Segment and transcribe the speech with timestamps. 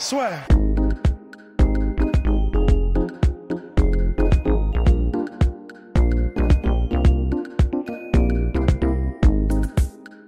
[0.00, 0.46] Soit.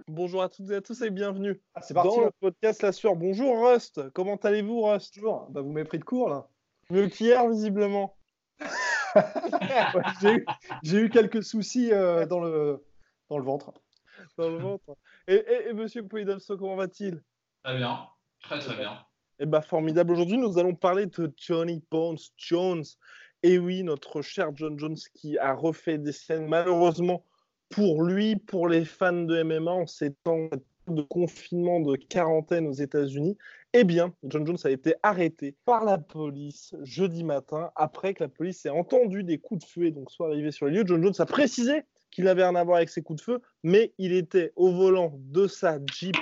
[0.07, 2.09] Bonjour à toutes et à tous et bienvenue Ah, c'est parti.
[2.11, 2.27] dans là.
[2.27, 3.17] le podcast La Sueur.
[3.17, 5.15] Bonjour Rust, comment allez-vous Rust?
[5.15, 5.49] Toujours.
[5.51, 6.49] Bah, vous m'avez pris de court là.
[6.91, 8.17] Mieux qu'hier visiblement.
[9.15, 10.47] Ouais, j'ai, eu,
[10.83, 12.85] j'ai eu quelques soucis euh, dans, le,
[13.31, 13.73] dans le ventre.
[14.37, 14.97] dans le ventre.
[15.27, 17.23] Et, et, et Monsieur Poidamso, comment va-t-il?
[17.65, 18.07] Très bien,
[18.43, 18.99] très très bien.
[19.41, 20.13] Eh ben formidable.
[20.13, 22.83] Aujourd'hui, nous allons parler de Johnny Bones Jones.
[23.45, 27.25] Et oui, notre cher John Jones qui a refait des scènes, malheureusement,
[27.69, 30.49] pour lui, pour les fans de MMA en ces temps
[30.89, 33.39] de confinement, de quarantaine aux États-Unis.
[33.75, 38.29] Eh bien, John Jones a été arrêté par la police jeudi matin après que la
[38.29, 40.85] police ait entendu des coups de feu et donc soit arrivé sur les lieux.
[40.85, 43.93] John Jones a précisé qu'il n'avait rien à voir avec ces coups de feu, mais
[43.99, 46.17] il était au volant de sa Jeep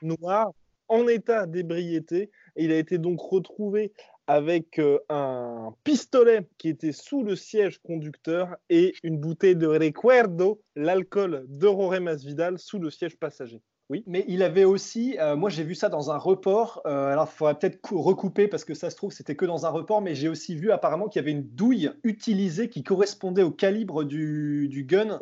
[0.00, 0.52] noire
[0.88, 3.92] en état d'ébriété et il a été donc retrouvé
[4.26, 10.60] avec euh, un pistolet qui était sous le siège conducteur et une bouteille de Recuerdo,
[10.76, 13.60] l'alcool de Roré Masvidal, sous le siège passager.
[13.90, 17.28] Oui, mais il avait aussi, euh, moi j'ai vu ça dans un report, euh, alors
[17.30, 20.00] il faudrait peut-être cou- recouper parce que ça se trouve c'était que dans un report,
[20.00, 24.04] mais j'ai aussi vu apparemment qu'il y avait une douille utilisée qui correspondait au calibre
[24.04, 25.18] du, du gun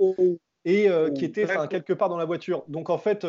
[0.67, 2.64] et euh, Oh, qui était quelque part dans la voiture.
[2.69, 3.25] Donc en fait,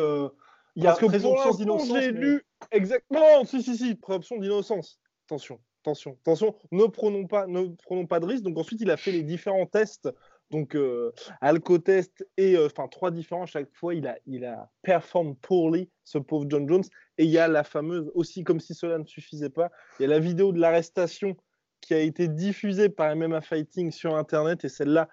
[0.76, 1.88] il y a que présomption d'innocence.
[1.88, 5.00] j'ai mais- lu exactement, si, si, si, présomption d'innocence.
[5.26, 8.42] Attention, attention, attention, ne prenons pas, ne prenons pas de risque.
[8.44, 10.08] Donc ensuite, il a fait les différents tests,
[10.50, 13.44] donc euh, alcotest et euh, enfin trois différents.
[13.44, 16.84] À chaque fois, il a, il a performed poorly, ce pauvre John Jones.
[17.18, 20.06] Et il y a la fameuse aussi, comme si cela ne suffisait pas, il y
[20.06, 21.36] a la vidéo de l'arrestation
[21.80, 25.08] qui a été diffusée par MMA Fighting sur Internet et celle-là.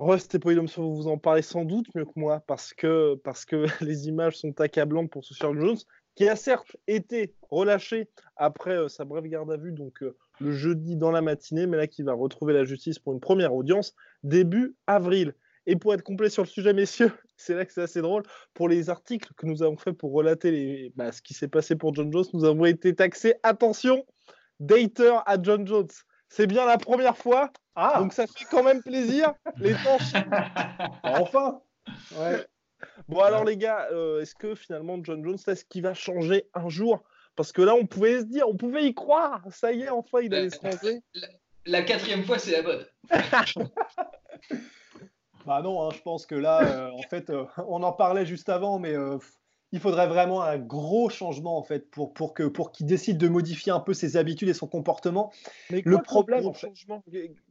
[0.00, 3.66] Rust et Polydomso, vous en parlez sans doute mieux que moi parce que, parce que
[3.84, 5.76] les images sont accablantes pour ce Sir Jones,
[6.14, 10.52] qui a certes été relâché après euh, sa brève garde à vue, donc euh, le
[10.52, 13.94] jeudi dans la matinée, mais là qui va retrouver la justice pour une première audience
[14.22, 15.34] début avril.
[15.66, 18.22] Et pour être complet sur le sujet, messieurs, c'est là que c'est assez drôle.
[18.54, 21.76] Pour les articles que nous avons faits pour relater les, bah, ce qui s'est passé
[21.76, 24.06] pour John Jones, nous avons été taxés, attention,
[24.60, 25.88] dater à John Jones.
[26.30, 29.34] C'est bien la première fois, Ah, donc ça fait quand même plaisir.
[29.56, 29.98] Les temps
[31.02, 31.60] enfin
[32.16, 32.46] ouais.
[33.08, 36.68] Bon alors les gars, euh, est-ce que finalement John Jones, est-ce qu'il va changer un
[36.68, 37.02] jour?
[37.36, 39.42] Parce que là, on pouvait se dire, on pouvait y croire.
[39.50, 41.00] Ça y est, enfin, il allait se ranger.
[41.66, 42.86] La quatrième fois, c'est la bonne.
[45.46, 48.48] Bah non, hein, je pense que là, euh, en fait, euh, on en parlait juste
[48.50, 49.16] avant, mais euh,
[49.72, 53.28] il faudrait vraiment un gros changement en fait pour, pour que pour qu'il décide de
[53.28, 55.32] modifier un peu ses habitudes et son comportement.
[55.70, 56.72] Mais Le problème, en fait-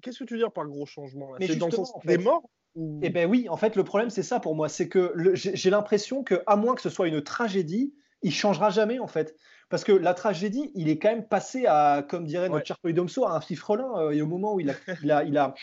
[0.01, 2.23] Qu'est-ce que tu veux dire par gros changement C'est dans le sens en fait- des
[2.23, 2.99] morts ou...
[3.01, 6.23] Eh ben oui, en fait, le problème c'est ça pour moi, c'est que j'ai l'impression
[6.23, 9.35] que à moins que ce soit une tragédie, il changera jamais en fait.
[9.69, 12.55] Parce que la tragédie, il est quand même passé à, comme dirait Ouais.
[12.55, 13.87] notre cher Polydomso, à un fifrelin.
[13.97, 15.53] euh, et au moment où il a, il a, il a,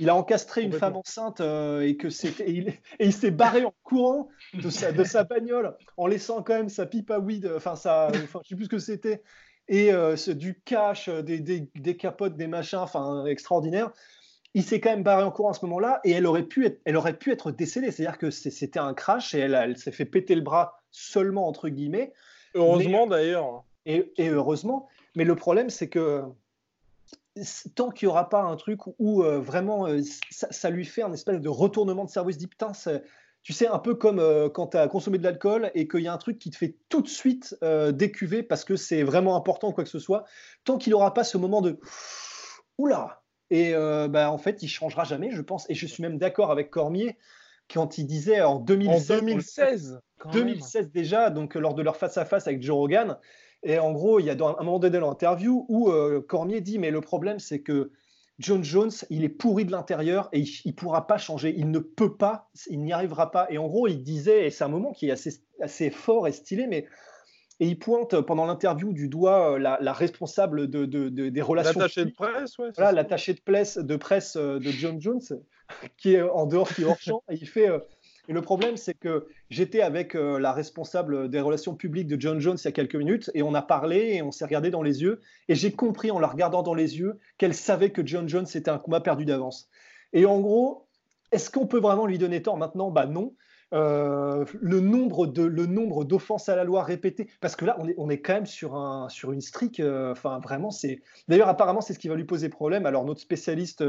[0.00, 3.30] il a encastré une femme enceinte euh, et que c'était, et il, et il s'est
[3.30, 7.18] barré en courant de sa, de sa bagnole en laissant quand même sa pipe à
[7.18, 9.22] weed, enfin ça, enfin je sais plus ce que c'était,
[9.68, 13.90] et euh, du cash, euh, des, des, des capotes, des machins, enfin extraordinaire.
[14.54, 16.80] Il s'est quand même barré en courant à ce moment-là et elle aurait pu être,
[16.86, 17.90] elle aurait pu être décédée.
[17.90, 21.68] C'est-à-dire que c'était un crash et elle, elle s'est fait péter le bras seulement entre
[21.68, 22.14] guillemets.
[22.54, 23.64] Heureusement d'ailleurs.
[23.84, 24.88] Et, et heureusement.
[25.14, 26.22] Mais le problème, c'est que
[27.74, 31.02] tant qu'il n'y aura pas un truc où, euh, vraiment euh, ça, ça lui fait
[31.02, 33.02] un espèce de retournement de cerveau, il se dit putain, c'est-
[33.42, 36.08] tu sais, un peu comme euh, quand tu as consommé de l'alcool et qu'il y
[36.08, 39.36] a un truc qui te fait tout de suite euh, décuver parce que c'est vraiment
[39.36, 40.24] important ou quoi que ce soit,
[40.64, 41.78] tant qu'il n'aura pas ce moment de
[42.78, 45.68] oula Et euh, bah, en fait, il changera jamais, je pense.
[45.70, 47.16] Et je suis même d'accord avec Cormier
[47.72, 50.44] quand il disait en En 2016, 2016 quand même.
[50.46, 53.18] 2016 déjà, donc euh, lors de leur face-à-face avec Joe Rogan.
[53.68, 56.78] Et en gros, il y a un moment donné dans l'interview où euh, Cormier dit
[56.78, 57.90] Mais le problème, c'est que
[58.38, 61.54] John Jones, il est pourri de l'intérieur et il ne pourra pas changer.
[61.56, 63.46] Il ne peut pas, il n'y arrivera pas.
[63.50, 66.32] Et en gros, il disait, et c'est un moment qui est assez, assez fort et
[66.32, 66.86] stylé, mais.
[67.58, 71.40] Et il pointe pendant l'interview du doigt euh, la, la responsable de, de- de- des
[71.40, 71.80] relations.
[71.80, 72.68] L'attaché de presse, ouais.
[72.76, 75.22] Voilà, l'attaché de presse, de presse euh, de John Jones,
[75.96, 77.78] qui est en dehors, qui est hors champ, et il fait, euh,
[78.28, 82.40] Et le problème, c'est que j'étais avec euh, la responsable des relations publiques de John
[82.40, 84.82] Jones il y a quelques minutes et on a parlé et on s'est regardé dans
[84.82, 88.28] les yeux et j'ai compris en la regardant dans les yeux qu'elle savait que John
[88.28, 89.68] Jones était un combat perdu d'avance.
[90.12, 90.86] Et en gros,
[91.32, 92.90] est-ce qu'on peut vraiment lui donner tort maintenant?
[92.90, 93.34] Bah non.
[93.72, 98.20] Euh, le nombre d'offenses à la loi répétées parce que là on est, on est
[98.20, 100.14] quand même sur un sur une streak euh,
[100.70, 103.82] c'est d'ailleurs apparemment c'est ce qui va lui poser problème alors notre spécialiste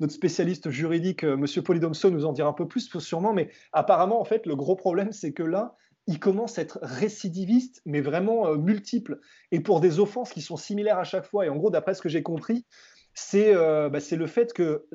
[0.00, 1.30] notre spécialiste juridique, M.
[1.30, 4.56] Euh, Monsieur Polydomso, nous en dira un peu plus sûrement, mais apparemment, en fait, le
[4.56, 5.74] gros problème, c'est que là,
[6.06, 9.20] il commence à être récidiviste, mais vraiment euh, multiple,
[9.50, 11.46] et pour des offenses qui sont similaires à chaque fois.
[11.46, 12.66] Et en gros, d'après ce que j'ai compris,
[13.14, 14.86] c'est euh, bah, le fait que...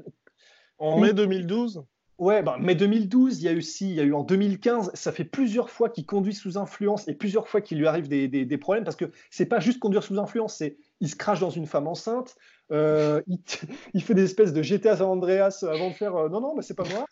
[0.77, 1.83] En mai 2012
[2.17, 4.91] Ouais, bah, mai 2012, il y a eu aussi, il y a eu en 2015,
[4.93, 8.27] ça fait plusieurs fois qu'il conduit sous influence et plusieurs fois qu'il lui arrive des,
[8.27, 11.49] des, problèmes parce que c'est pas juste conduire sous influence, c'est il se crache dans
[11.49, 12.35] une femme enceinte,
[12.71, 16.55] euh, il, fait des espèces de GTA San Andreas avant de faire euh, non, non,
[16.55, 17.05] mais c'est pas moi.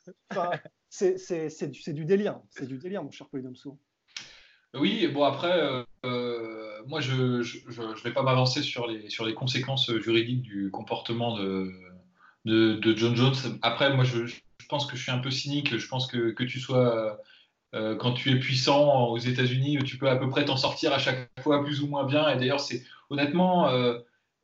[0.90, 3.78] c'est du, du, délire, c'est du délire, mon cher Polydomso.
[4.76, 9.92] Oui, bon après, euh, moi je ne vais pas m'avancer sur les, sur les conséquences
[9.98, 11.72] juridiques du comportement de,
[12.46, 13.34] de, de John Jones.
[13.64, 14.36] Après, moi je, je,
[14.70, 17.20] pense que je suis un peu cynique, je pense que, que tu sois
[17.72, 21.30] quand tu es puissant aux États-Unis, tu peux à peu près t'en sortir à chaque
[21.42, 22.30] fois plus ou moins bien.
[22.30, 23.70] Et d'ailleurs, c'est honnêtement,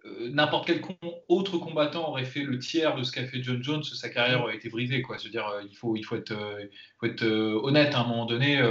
[0.05, 0.81] euh, n'importe quel
[1.29, 4.55] autre combattant aurait fait le tiers de ce qu'a fait John Jones, sa carrière aurait
[4.55, 5.01] été brisée.
[5.01, 5.17] Quoi.
[5.17, 6.65] Je veux dire, euh, il faut, il faut être, euh,
[6.99, 7.95] faut être honnête.
[7.95, 8.61] À un moment donné,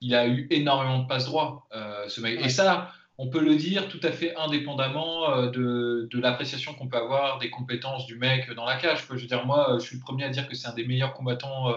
[0.00, 1.68] il a eu énormément de passe droit,
[2.08, 2.40] ce mec.
[2.40, 6.96] Et ça, on peut le dire tout à fait indépendamment de, de l'appréciation qu'on peut
[6.96, 9.04] avoir des compétences du mec dans la cage.
[9.08, 11.14] Je veux dire, moi, je suis le premier à dire que c'est un des meilleurs
[11.14, 11.72] combattants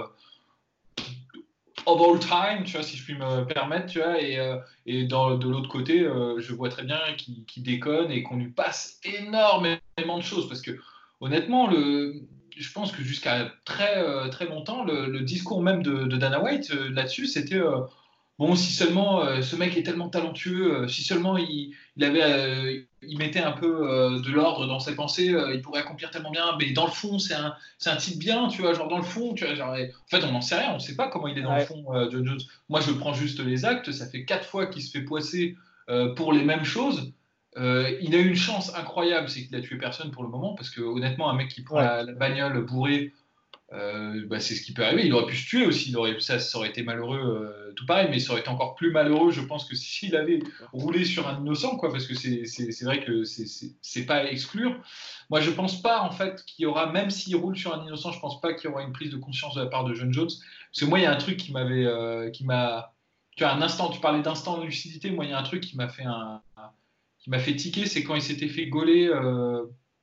[1.87, 5.05] of all time, tu vois, si je puis me permettre, tu vois, et, euh, et
[5.05, 8.99] dans, de l'autre côté, euh, je vois très bien qu'il déconne et qu'on lui passe
[9.05, 9.79] énormément
[10.17, 10.71] de choses, parce que
[11.21, 12.13] honnêtement, le,
[12.57, 17.25] je pense que jusqu'à très, euh, très longtemps, le, discours même de, Dana White là-dessus,
[17.25, 17.61] c'était
[18.37, 23.51] bon, si seulement ce mec est tellement talentueux, si seulement il, avait, il mettait un
[23.51, 26.56] peu de l'ordre dans ses pensées, il pourrait accomplir tellement bien.
[26.59, 29.04] Mais dans le fond, c'est un, c'est un type bien, tu vois, genre dans le
[29.04, 31.27] fond, tu vois, genre, en fait, on n'en sait rien, on ne sait pas comment
[31.27, 32.42] il est dans le fond, John Jones.
[32.69, 35.56] Moi, je prends juste les actes, ça fait quatre fois qu'il se fait poisser
[36.15, 37.12] pour les mêmes choses.
[37.56, 40.69] il a eu une chance incroyable, c'est qu'il a tué personne pour le moment, parce
[40.69, 43.13] que honnêtement, un mec qui prend la, la, bagnole bourrée
[43.73, 45.05] euh, bah, c'est ce qui peut arriver.
[45.05, 45.93] Il aurait pu se tuer aussi.
[46.19, 49.31] Ça, ça aurait été malheureux, euh, tout pareil, mais ça aurait été encore plus malheureux,
[49.31, 50.39] je pense, que s'il avait
[50.71, 54.81] roulé sur un innocent, quoi, parce que c'est vrai que c'est pas à exclure.
[55.29, 58.11] Moi, je pense pas, en fait, qu'il y aura, même s'il roule sur un innocent,
[58.11, 60.13] je pense pas qu'il y aura une prise de conscience de la part de John
[60.13, 60.27] Jones.
[60.27, 63.89] Parce que moi, il y a un truc qui m'avait, euh, tu as un instant,
[63.89, 65.11] tu parlais d'instant de lucidité.
[65.11, 66.41] Moi, il y a un truc qui m'a fait un,
[67.19, 69.11] qui m'a fait tiquer, c'est quand il s'était fait gauler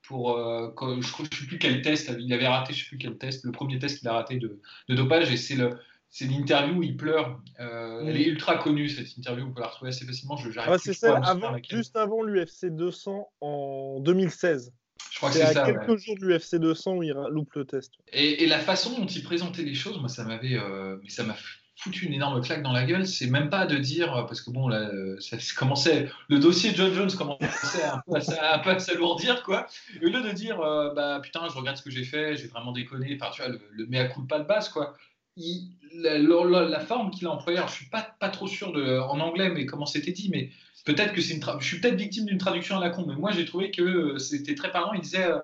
[0.07, 3.17] pour, euh, je ne sais plus quel test, il avait raté, je sais plus quel
[3.17, 5.71] test, le premier test qu'il a raté de, dopage, et c'est le,
[6.11, 7.41] c'est l'interview où il pleure.
[7.61, 10.37] Euh, elle est ultra connue cette interview, on peut la retrouver assez facilement.
[10.37, 14.73] Je, ah, c'est celle avant, juste avant l'UFC 200 en 2016.
[15.11, 15.65] Je crois que c'est ça.
[15.65, 17.93] quelques jours de l'UFC 200 où il loupe le test.
[18.13, 21.37] Et, la façon dont il présentait les choses, moi, ça m'avait, euh, ça m'a
[21.85, 24.69] foutu une énorme claque dans la gueule, c'est même pas de dire, parce que bon,
[24.69, 24.91] là,
[25.21, 29.67] ça commençait, le dossier John Jones commençait un peu à, s'alourdir, quoi.
[30.03, 32.73] Au lieu de dire, euh, bah putain, je regarde ce que j'ai fait, j'ai vraiment
[32.73, 34.95] déconné, enfin, tu vois, le, le mea culpa de base, quoi.
[35.37, 39.51] Il, la, forme qu'il a employée, je suis pas, pas trop sûr de, en anglais,
[39.51, 40.51] mais comment c'était dit, mais
[40.85, 43.33] peut-être que c'est une, je suis peut-être victime d'une traduction à la con, mais moi
[43.33, 44.93] j'ai trouvé que c'était très parlant.
[44.93, 45.39] Il disait, euh,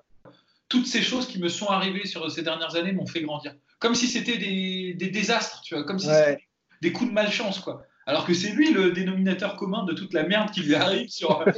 [0.69, 3.53] toutes ces choses qui me sont arrivées sur ces dernières années m'ont fait grandir.
[3.81, 6.47] Comme si c'était des, désastres, tu vois, comme si c'était
[6.81, 7.83] des coups de malchance, quoi.
[8.05, 11.43] Alors que c'est lui le dénominateur commun de toute la merde qui lui arrive sur,
[11.45, 11.53] les...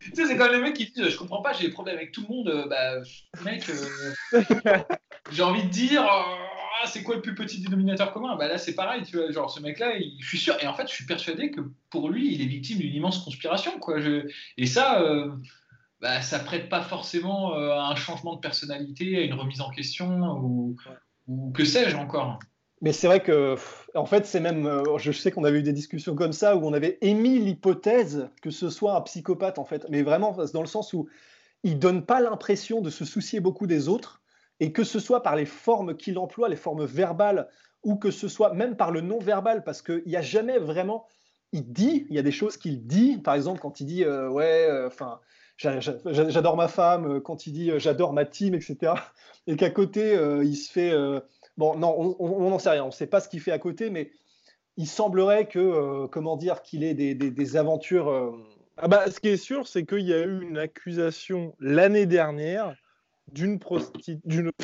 [0.00, 2.12] Tu sais, c'est comme les mecs qui disent Je comprends pas, j'ai des problèmes avec
[2.12, 2.48] tout le monde.
[2.48, 3.02] Euh, bah,
[3.44, 4.42] mec, euh,
[5.30, 8.36] j'ai envie de dire ah, C'est quoi le plus petit dénominateur commun?
[8.36, 9.30] Bah là, c'est pareil, tu vois.
[9.30, 10.56] Genre, ce mec-là, je suis sûr.
[10.62, 13.78] Et en fait, je suis persuadé que pour lui, il est victime d'une immense conspiration,
[13.80, 13.96] quoi.
[14.56, 15.02] Et ça.
[15.02, 15.30] Euh,
[16.00, 19.70] bah, ça prête pas forcément euh, à un changement de personnalité, à une remise en
[19.70, 20.76] question ou,
[21.54, 22.38] que sais-je encore?
[22.80, 23.56] Mais c'est vrai que,
[23.94, 24.66] en fait, c'est même.
[24.66, 28.28] Euh, je sais qu'on avait eu des discussions comme ça où on avait émis l'hypothèse
[28.40, 29.86] que ce soit un psychopathe, en fait.
[29.90, 31.08] Mais vraiment, dans le sens où
[31.64, 34.22] il donne pas l'impression de se soucier beaucoup des autres
[34.60, 37.48] et que ce soit par les formes qu'il emploie, les formes verbales,
[37.82, 41.06] ou que ce soit même par le non-verbal, parce qu'il n'y a jamais vraiment.
[41.52, 44.28] Il dit, il y a des choses qu'il dit, par exemple, quand il dit, euh,
[44.28, 45.20] ouais, enfin
[45.58, 48.92] j'adore ma femme, euh, quand il dit euh, j'adore ma team, etc.
[49.46, 50.92] Et qu'à côté, euh, il se fait.
[51.56, 53.90] bon, non, on n'en sait rien, on ne sait pas ce qu'il fait à côté,
[53.90, 54.10] mais
[54.76, 58.36] il semblerait que, comment dire, qu'il ait des, des, aventures.
[58.76, 62.76] Ah bah, ce qui est sûr, c'est qu'il y a eu une accusation l'année dernière
[63.32, 64.52] d'une prostituée, d'une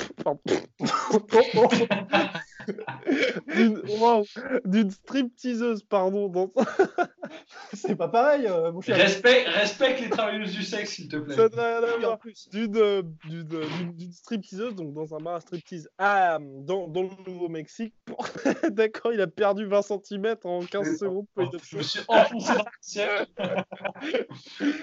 [4.64, 6.28] d'une stripteaseuse, pardon.
[6.28, 6.52] Dans...
[7.72, 8.96] c'est pas pareil, euh, mon cher.
[8.96, 11.34] Respect, respecte les travailleuses du sexe, s'il te plaît.
[11.34, 12.18] Ça n'a rien à voir.
[12.52, 17.10] D'une, euh, d'une, d'une, stripteaseuse, donc dans un bar à striptease, à, dans, dans le
[17.26, 17.94] Nouveau-Mexique.
[18.70, 21.26] D'accord, il a perdu 20 cm en 15 secondes.
[21.34, 23.26] Pour, Je me suis enfoncé dans le ciel.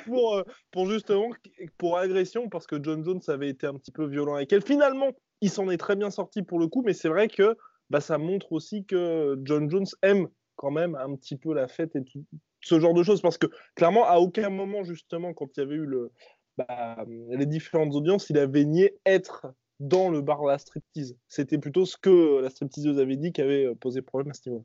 [0.06, 1.30] pour, euh, pour justement,
[1.78, 4.62] pour agression, parce que John Jones avait été un petit peu violent avec elle.
[4.62, 5.12] Finalement,
[5.42, 7.58] il s'en est très bien sorti pour le coup, mais c'est vrai que
[7.90, 11.96] bah, ça montre aussi que John Jones aime quand même un petit peu la fête
[11.96, 12.24] et tout
[12.62, 13.22] ce genre de choses.
[13.22, 16.12] Parce que clairement, à aucun moment, justement, quand il y avait eu le,
[16.58, 19.48] bah, les différentes audiences, il avait nié être
[19.80, 21.18] dans le bar de la striptease.
[21.28, 24.64] C'était plutôt ce que la stripteaseuse avait dit qui avait posé problème à ce niveau.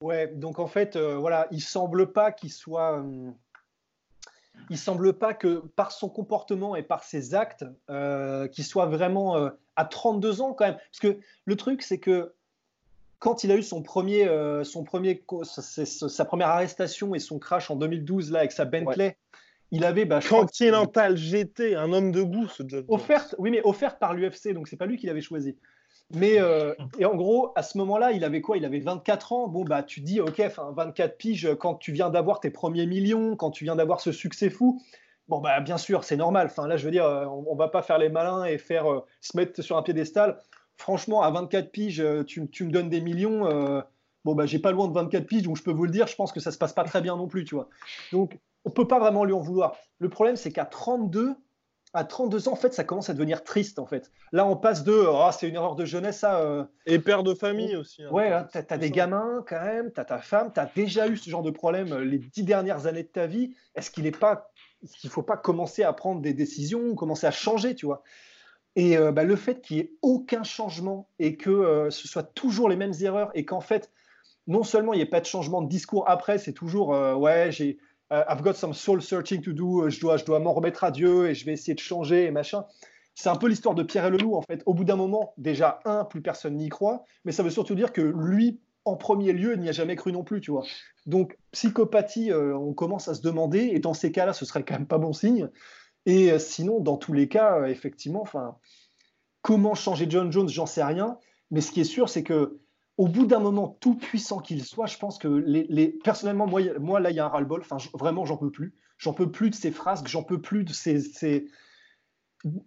[0.00, 3.00] Ouais, donc en fait, euh, voilà, il semble pas qu'il soit.
[3.00, 3.30] Euh,
[4.70, 9.36] il semble pas que par son comportement et par ses actes, euh, qu'il soit vraiment
[9.36, 10.76] euh, à 32 ans quand même.
[10.76, 12.32] Parce que le truc, c'est que
[13.18, 17.70] quand il a eu son premier, euh, son premier, sa première arrestation et son crash
[17.70, 19.16] en 2012 là avec sa Bentley,
[19.70, 22.84] il avait bah, Continental GT, un homme de goût ce John.
[22.88, 25.56] Offerte, oui mais offerte par l'UFC, donc c'est pas lui qui l'avait choisi.
[26.14, 28.56] Mais euh, et en gros, à ce moment-là, il avait quoi?
[28.56, 29.48] Il avait 24 ans.
[29.48, 30.40] Bon, bah, tu dis, ok,
[30.74, 34.48] 24 piges, quand tu viens d'avoir tes premiers millions, quand tu viens d'avoir ce succès
[34.48, 34.80] fou,
[35.28, 36.46] bon, bah, bien sûr, c'est normal.
[36.46, 38.90] Enfin, là, je veux dire, euh, on, on va pas faire les malins et faire
[38.90, 40.38] euh, se mettre sur un piédestal.
[40.76, 43.46] Franchement, à 24 piges, tu, tu me donnes des millions.
[43.46, 43.80] Euh,
[44.24, 46.14] bon, bah, j'ai pas loin de 24 piges, donc je peux vous le dire, je
[46.14, 47.68] pense que ça se passe pas très bien non plus, tu vois.
[48.12, 49.76] Donc, on peut pas vraiment lui en vouloir.
[49.98, 51.34] Le problème, c'est qu'à 32,
[51.92, 54.10] à 32 ans, en fait, ça commence à devenir triste, en fait.
[54.32, 56.40] Là, on passe de oh, c'est une erreur de jeunesse à.
[56.40, 56.64] Euh...
[56.84, 58.02] Et père de famille aussi.
[58.02, 61.08] Hein, ouais, tu as, des gamins quand même, tu as ta femme, tu as déjà
[61.08, 63.54] eu ce genre de problème euh, les dix dernières années de ta vie.
[63.74, 64.50] Est-ce qu'il est pas.
[64.98, 68.02] Qu'il faut pas commencer à prendre des décisions, commencer à changer, tu vois?
[68.76, 72.22] Et euh, bah, le fait qu'il n'y ait aucun changement et que euh, ce soit
[72.34, 73.90] toujours les mêmes erreurs et qu'en fait,
[74.46, 77.78] non seulement il n'y ait pas de changement de discours après, c'est toujours ouais, j'ai
[78.10, 80.90] Uh, I've got some soul searching to do, je dois, je dois m'en remettre à
[80.90, 82.64] Dieu et je vais essayer de changer et machin.
[83.14, 84.62] C'est un peu l'histoire de Pierre et le loup en fait.
[84.66, 87.92] Au bout d'un moment, déjà, un, plus personne n'y croit, mais ça veut surtout dire
[87.92, 90.64] que lui, en premier lieu, n'y a jamais cru non plus, tu vois.
[91.06, 94.74] Donc, psychopathie, euh, on commence à se demander, et dans ces cas-là, ce serait quand
[94.74, 95.50] même pas bon signe.
[96.06, 98.56] Et euh, sinon, dans tous les cas, euh, effectivement, enfin,
[99.42, 101.18] comment changer John Jones, j'en sais rien.
[101.50, 102.60] Mais ce qui est sûr, c'est que
[102.98, 106.98] au bout d'un moment, tout puissant qu'il soit, je pense que les, personnellement, moi, moi,
[107.00, 107.60] là, il y a un ras-le-bol.
[107.60, 108.74] Enfin, vraiment, j'en peux plus.
[108.96, 111.46] J'en peux plus de ces frasques, j'en peux plus de ces, ces,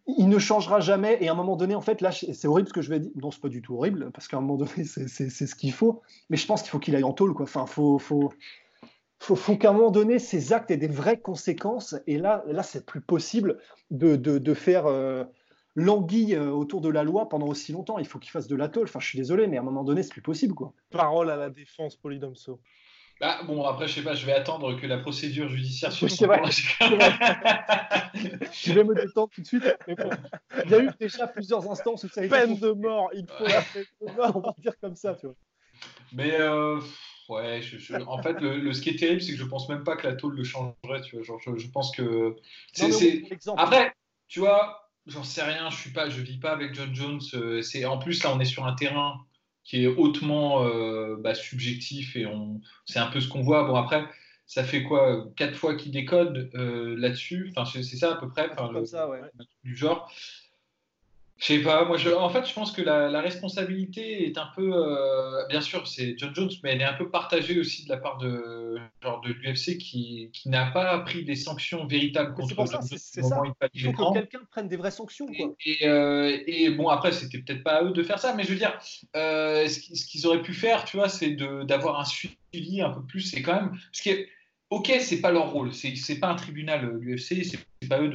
[0.05, 1.17] Il ne changera jamais.
[1.21, 3.11] Et à un moment donné, en fait, là, c'est horrible ce que je vais dire.
[3.15, 6.01] Non, c'est pas du tout horrible, parce qu'à un moment donné, c'est ce qu'il faut.
[6.29, 7.43] Mais je pense qu'il faut qu'il aille en tôle, quoi.
[7.43, 8.31] Enfin, faut, faut,
[9.19, 11.95] faut, qu'à un moment donné, ces actes aient des vraies conséquences.
[12.05, 13.57] Et là, là, c'est plus possible
[13.89, 14.85] de, de, de faire.
[14.85, 15.23] Euh,
[15.79, 17.97] l'anguille autour de la loi pendant aussi longtemps.
[17.99, 18.85] Il faut qu'il fasse de la tôle.
[18.87, 20.73] Enfin, je suis désolé, mais à un moment donné, c'est plus possible, quoi.
[20.91, 22.59] Parole à la défense, Polydomso.
[23.21, 26.25] Bah, bon, après, je sais pas, je vais attendre que la procédure judiciaire soit C'est
[26.25, 26.41] vrai.
[28.53, 29.63] je vais me détendre tout de suite.
[29.87, 30.09] Mais bon,
[30.65, 33.25] il y a eu déjà plusieurs instances où ça a été Peine de mort, il
[33.27, 34.35] faut la peine de mort.
[34.37, 35.35] on va dire comme ça, tu vois.
[36.13, 36.79] Mais euh,
[37.27, 39.67] ouais, je, je- en fait, le, le- ce qui est terrible, c'est que je pense
[39.69, 41.01] même pas que la tôle le changerait.
[41.03, 42.35] Tu vois, genre, je, je pense que
[42.73, 43.23] c'est-.
[43.57, 43.93] Après,
[44.27, 47.21] tu vois, j'en sais rien, je suis pas, je vis pas avec John Jones.
[47.33, 49.25] euh, c'est en plus là, on est sur un terrain
[49.63, 53.65] qui est hautement euh, bah, subjectif et on, c'est un peu ce qu'on voit.
[53.65, 54.05] Bon après,
[54.45, 57.51] ça fait quoi, quatre fois qu'il décode euh, là-dessus?
[57.55, 58.49] Enfin, c'est ça à peu près.
[58.51, 59.21] Enfin, le- ça, ouais.
[59.63, 60.11] du genre.
[61.39, 64.49] Je sais pas, moi, je, en fait, je pense que la, la responsabilité est un
[64.55, 67.89] peu, euh, bien sûr, c'est John Jones, mais elle est un peu partagée aussi de
[67.89, 72.49] la part de, genre de l'UFC qui, qui n'a pas pris des sanctions véritables contre
[72.49, 73.37] John Jones c'est ça.
[73.73, 75.55] il faut que quelqu'un prenne des vraies sanctions, quoi.
[75.65, 78.49] Et, euh, et bon, après, c'était peut-être pas à eux de faire ça, mais je
[78.49, 78.77] veux dire,
[79.15, 82.81] euh, ce qu'ils ce qu'ils auraient pu faire, tu vois, c'est de- d'avoir un suivi
[82.81, 83.21] un peu plus.
[83.21, 83.71] C'est quand même.
[83.93, 84.27] Ce qui est,
[84.69, 88.09] ok, c'est pas leur rôle, c'est pas un tribunal, euh, l'UFC, c'est pas eux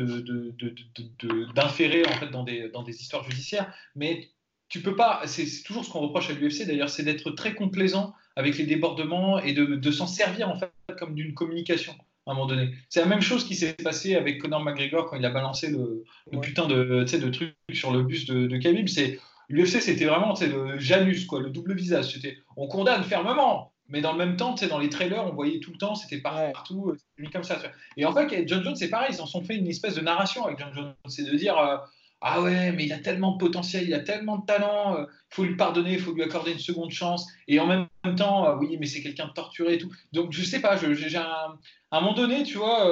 [1.55, 4.29] d'inférer de, de, en fait dans des, dans des histoires judiciaires, mais
[4.69, 5.23] tu peux pas.
[5.27, 9.39] C'est toujours ce qu'on reproche à l'UFC d'ailleurs, c'est d'être très complaisant avec les débordements
[9.39, 11.95] et de, de s'en servir en fait comme d'une communication
[12.27, 12.75] à un moment donné.
[12.89, 16.05] C'est la même chose qui s'est passé avec Conor McGregor quand il a balancé le,
[16.33, 16.41] le Ouais.
[16.41, 18.89] putain de, de truc sur le bus de, de Khabib.
[18.89, 19.21] C'est
[19.51, 22.13] l'UFC, c'était vraiment le Janus, quoi, le double visage.
[22.15, 25.71] C'était, on condamne fermement, mais dans le même temps, dans les trailers, on voyait tout
[25.71, 26.51] le temps, c'était par- Ouais.
[26.51, 27.63] partout, euh, c'était mis comme ça.
[27.97, 30.45] Et en fait, John Jones, c'est pareil, ils en sont fait une espèce de narration
[30.45, 31.57] avec John Jones, c'est de dire.
[31.57, 31.77] euh,
[32.21, 35.07] ah ouais, mais il a tellement de potentiel, il a tellement de talent, il euh,
[35.31, 37.29] faut lui pardonner, il faut lui accorder une seconde chance.
[37.47, 37.87] Et en même
[38.17, 39.93] temps, euh, oui, mais c'est quelqu'un de torturé et tout.
[40.13, 42.91] Donc je sais pas, j'ai un, à un moment donné, tu vois,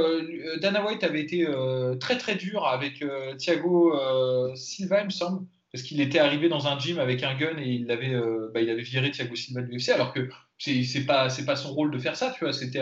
[0.61, 1.49] Dana White avait été
[1.99, 3.02] très très dur avec
[3.38, 3.94] Thiago
[4.54, 7.69] Silva, il me semble parce qu'il était arrivé dans un gym avec un gun et
[7.69, 8.14] il avait,
[8.52, 10.29] bah, il avait viré Thiago Silva de l'UFC, alors que
[10.62, 12.52] c'est pas c'est pas son rôle de faire ça tu vois.
[12.52, 12.81] C'était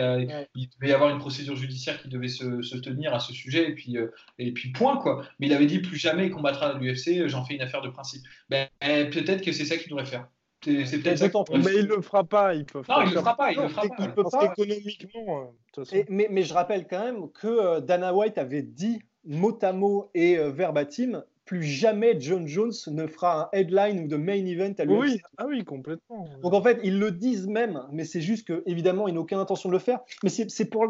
[0.55, 3.69] il devait y avoir une procédure judiciaire qui devait se, se tenir à ce sujet
[3.69, 4.07] et puis euh,
[4.37, 5.25] et puis point quoi.
[5.39, 7.89] Mais il avait dit plus jamais il combattra à l'UFC j'en fais une affaire de
[7.89, 8.21] principe.
[8.49, 10.27] Ben, peut-être que c'est ça qu'il devrait faire.
[10.63, 13.51] C'est peut-être ça mais il le fera pas il peut non il le fera pas
[13.51, 14.53] il le fera pas, peut pas.
[14.53, 19.57] économiquement euh, mais, mais je rappelle quand même que euh, Dana White avait dit mot
[19.63, 24.45] à mot et verbatim plus jamais John Jones ne fera un headline ou de main
[24.45, 25.01] event à l'UFC.
[25.01, 26.25] Oui, ah oui, complètement.
[26.41, 29.37] Donc en fait, ils le disent même, mais c'est juste que évidemment, ils n'ont aucune
[29.37, 29.99] intention de le faire.
[30.23, 30.85] Mais c'est pour,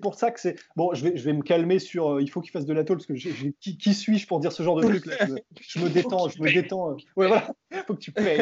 [0.00, 0.56] pour ça que c'est.
[0.76, 2.14] Bon, je vais, je vais me calmer sur.
[2.14, 4.50] Euh, il faut qu'il fasse de la tôle parce que qui, qui suis-je pour dire
[4.50, 5.26] ce genre de truc là?
[5.60, 6.92] Je, me détends, je me détends.
[6.92, 7.54] Euh, ouais, voilà.
[7.86, 8.40] faut que tu payes.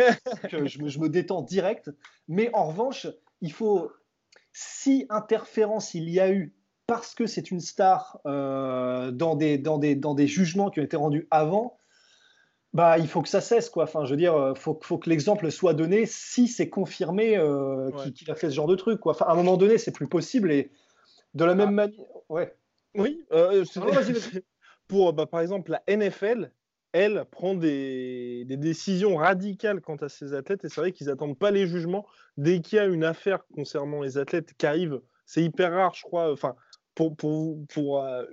[0.52, 1.90] je, me, je me détends direct.
[2.28, 3.09] Mais en revanche,
[3.40, 3.90] il faut.
[4.52, 6.54] Si interférence il y a eu
[6.90, 10.82] parce que c'est une star euh, dans, des, dans, des, dans des jugements qui ont
[10.82, 11.78] été rendus avant,
[12.73, 13.70] bah, il faut que ça cesse.
[13.70, 13.85] Quoi.
[13.85, 17.37] Enfin, je veux dire, il euh, faut, faut que l'exemple soit donné si c'est confirmé
[17.37, 18.99] euh, qu'il a fait ce genre de truc.
[18.99, 19.12] Quoi.
[19.12, 20.50] Enfin, à un moment donné, c'est plus possible.
[20.50, 20.73] Et
[21.35, 21.87] de la même ah.
[21.87, 22.06] manière.
[22.28, 22.56] Ouais.
[22.97, 23.25] Oui.
[24.88, 26.50] Pour, bah, par exemple, la NFL,
[26.90, 30.64] elle prend des, des, décisions radicales quant à ses athlètes.
[30.64, 32.04] Et c'est vrai qu'ils n'attendent pas les jugements.
[32.37, 36.02] Dès qu'il y a une affaire concernant les athlètes qui arrive, c'est hyper rare, je
[36.02, 36.32] crois.
[36.32, 36.56] Enfin,
[36.94, 38.25] pour, pour, pour, euh,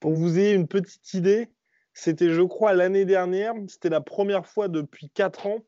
[0.00, 1.48] pour vous ayez une petite idée,
[1.94, 5.58] c'était, je crois, l'année dernière, c'était la première fois depuis 4 ans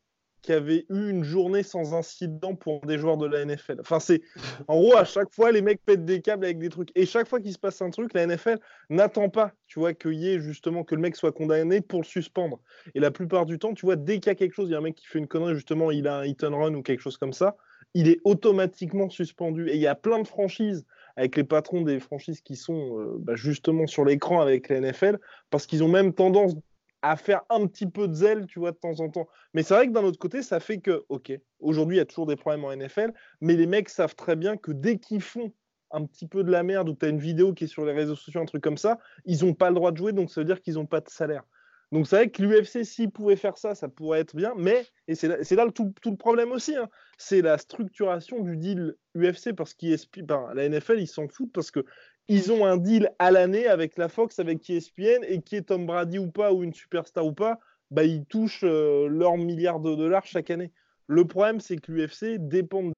[0.44, 3.76] qu'il y avait eu une journée sans incident pour des joueurs de la NFL.
[3.80, 4.20] Enfin, c'est
[4.68, 7.26] en gros à chaque fois les mecs pètent des câbles avec des trucs et chaque
[7.26, 8.58] fois qu'il se passe un truc, la NFL
[8.90, 12.04] n'attend pas, tu vois, qu'il y ait justement que le mec soit condamné pour le
[12.04, 12.60] suspendre.
[12.94, 14.74] Et la plupart du temps, tu vois, dès qu'il y a quelque chose, il y
[14.74, 16.82] a un mec qui fait une connerie, justement, il a un hit and run ou
[16.82, 17.56] quelque chose comme ça,
[17.94, 19.70] il est automatiquement suspendu.
[19.70, 20.84] Et il y a plein de franchises
[21.16, 25.18] avec les patrons des franchises qui sont euh, bah, justement sur l'écran avec la NFL,
[25.50, 26.54] parce qu'ils ont même tendance
[27.02, 29.28] à faire un petit peu de zèle, tu vois, de temps en temps.
[29.52, 32.06] Mais c'est vrai que d'un autre côté, ça fait que, ok, aujourd'hui, il y a
[32.06, 35.52] toujours des problèmes en NFL, mais les mecs savent très bien que dès qu'ils font
[35.90, 37.92] un petit peu de la merde ou tu as une vidéo qui est sur les
[37.92, 40.40] réseaux sociaux, un truc comme ça, ils n'ont pas le droit de jouer, donc ça
[40.40, 41.44] veut dire qu'ils n'ont pas de salaire.
[41.92, 45.14] Donc c'est vrai que l'UFC, s'il pouvait faire ça, ça pourrait être bien, mais, et
[45.14, 49.76] c'est là, tout, le problème aussi, hein, c'est la structuration du deal UFC, parce
[50.16, 51.84] ben, la NFL, ils s'en foutent, parce que
[52.28, 55.86] ils ont un deal à l'année avec la Fox, avec ESPN, et qui est Tom
[55.86, 57.58] Brady ou pas, ou une superstar ou pas,
[57.90, 60.72] bah, ils touchent euh, leur milliard de dollars chaque année.
[61.06, 62.92] Le problème, c'est que l'UFC dépend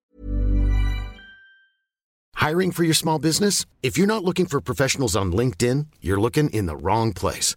[2.36, 3.66] Hiring for your small business?
[3.82, 7.56] If you're not looking for professionals on LinkedIn, you're looking in the wrong place.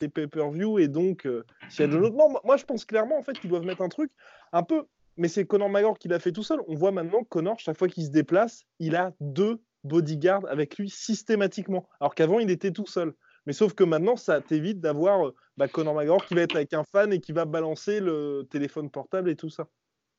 [0.00, 2.16] Les pay-per-view et donc, euh, s'il y a de l'autre...
[2.16, 4.10] Non, moi je pense clairement en fait qu'ils doivent mettre un truc
[4.52, 4.86] un peu
[5.20, 6.60] mais c'est Conor McGregor qui l'a fait tout seul.
[6.66, 10.78] On voit maintenant que Conor, chaque fois qu'il se déplace, il a deux bodyguards avec
[10.78, 11.86] lui systématiquement.
[12.00, 13.12] Alors qu'avant, il était tout seul.
[13.44, 16.72] Mais sauf que maintenant, ça t'évite d'avoir euh, bah, Conor McGregor qui va être avec
[16.72, 19.68] un fan et qui va balancer le téléphone portable et tout ça.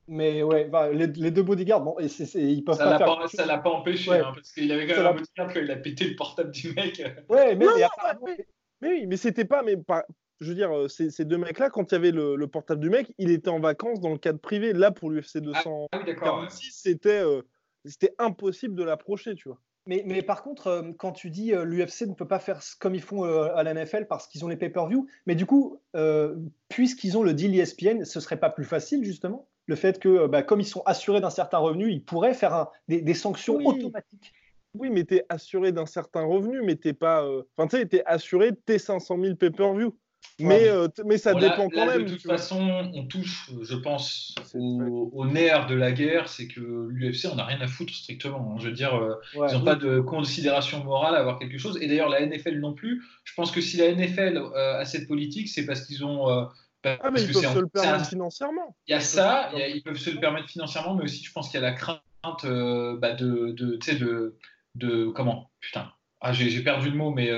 [0.07, 3.29] Mais ouais, bah, les, deux bodyguards, bon, et ils peuvent ça pas faire.
[3.29, 5.77] ça l'a pas empêché, hein, parce qu'il avait quand même un bodyguard quand il a
[5.77, 7.01] pété le portable du mec.
[7.29, 7.65] Ouais, mais,
[8.25, 8.45] mais,
[8.81, 10.05] oui, mais c'était pas, mais pas,
[10.41, 13.13] je veux dire, euh, ces, deux mecs-là, quand il y avait le, portable du mec,
[13.19, 14.73] il était en vacances dans le cadre privé.
[14.73, 15.91] Là, pour l'UFC 246,
[16.21, 17.43] ah, c'était euh,
[17.85, 19.59] c'était impossible de l'approcher, tu vois.
[19.87, 23.01] Mais, mais, par contre, euh, quand tu dis l'UFC ne peut pas faire comme ils
[23.01, 25.79] font à la NFL parce qu'ils ont les pay-per-view, mais du coup,
[26.69, 29.47] puisqu'ils ont le deal ESPN, ce serait pas plus facile justement?
[29.67, 33.13] Le fait que, bah, comme ils sont assurés d'un certain revenu, ils pourraient faire des,
[33.13, 34.33] sanctions automatiques.
[34.73, 37.27] Oui, mais tu es assuré d'un certain revenu, mais t'es pas.
[37.55, 39.95] Enfin, tu sais, tu es assuré de tes 500 000 pay-per-view.
[40.39, 42.05] Mais, euh, mais ça dépend quand même.
[42.05, 47.27] De toute façon, on touche, je pense, au, nerf de la guerre, c'est que l'UFC,
[47.31, 48.53] on n'a rien à foutre strictement.
[48.53, 48.59] Hein.
[48.59, 51.77] Je veux dire, euh, ils n'ont pas de considération morale à avoir quelque chose.
[51.81, 53.03] Et d'ailleurs, la NFL non plus.
[53.23, 56.27] Je pense que si la NFL euh, a cette politique, c'est parce qu'ils ont.
[56.27, 58.75] ah, mais ils peuvent se le permettre financièrement.
[58.87, 61.59] Il y a ça, ils peuvent se le permettre financièrement, mais aussi, je pense qu'il
[61.59, 64.37] y a la crainte bah, de, de, de,
[64.75, 65.51] de, Comment?
[65.59, 65.91] Putain.
[66.19, 67.31] Ah, j'ai perdu le mot, mais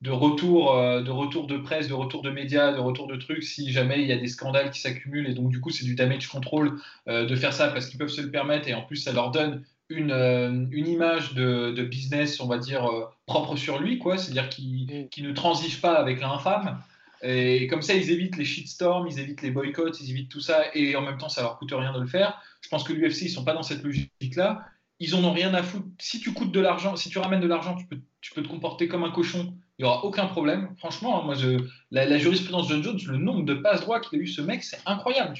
[0.00, 3.42] de retour, euh, de retour de presse, de retour de médias, de retour de trucs
[3.42, 5.94] si jamais il y a des scandales qui s'accumulent et donc du coup c'est du
[5.94, 8.96] damage control euh, de faire ça parce qu'ils peuvent se le permettre et en plus
[8.96, 12.88] ça leur donne une, euh, une image de, de, business, on va dire,
[13.26, 15.22] propre sur lui, quoi, c'est-à-dire qui mm.
[15.22, 16.80] ne transige pas avec l'infâme.
[17.22, 20.64] Et comme ça, ils évitent les shitstorms, ils évitent les boycotts, ils évitent tout ça,
[20.74, 22.40] et en même temps, ça leur coûte rien de le faire.
[22.62, 24.64] Je pense que l'UFC, ils sont pas dans cette logique-là.
[25.00, 25.86] Ils en ont rien à foutre.
[25.98, 28.48] Si tu coûtes de l'argent, si tu ramènes de l'argent, tu peux, tu peux te
[28.48, 30.68] comporter comme un cochon il n'y aura aucun problème.
[30.76, 31.56] Franchement, moi, je,
[31.90, 34.62] la, jurisprudence de John Jones, le nombre de passes droits qu'il a eu ce mec,
[34.62, 35.34] c'est incroyable.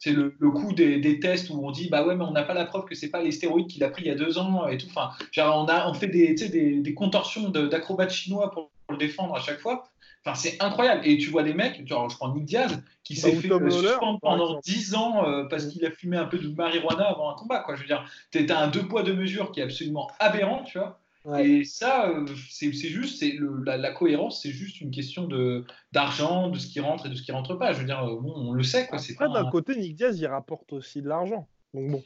[0.00, 2.64] C'est le, coup des, tests où on dit bah ouais, mais on n'a pas la
[2.64, 4.76] preuve que c'est pas les stéroïdes qu'il a pris il y a deux ans et
[4.76, 4.88] tout.
[4.88, 9.36] Enfin, genre, on, a, on fait des, des, des contorsions d'acrobates chinois pour, le défendre
[9.36, 9.84] à chaque fois.
[10.24, 11.02] Enfin, c'est incroyable.
[11.06, 14.58] Et tu vois des mecs, genre, je prends Nick Diaz, qui s'est fait suspendre pendant
[14.60, 17.60] 10 ans euh, parce qu'il a fumé un peu de marijuana avant un combat.
[17.60, 17.74] Quoi.
[17.74, 20.78] Je veux dire, tu as un deux poids, deux mesures qui est absolument aberrant, tu
[20.78, 20.98] vois.
[21.38, 23.34] Et ça, euh, c'est juste, c'est
[23.64, 27.14] la, la, cohérence, c'est juste une question de d'argent, de ce qui rentre et de
[27.14, 27.72] ce qui rentre pas.
[27.72, 28.86] Je veux dire, euh, bon, on le sait.
[28.86, 31.48] Quoi, Après, d'un côté, Nick Diaz, il rapporte aussi de l'argent.
[31.72, 32.02] Donc bon.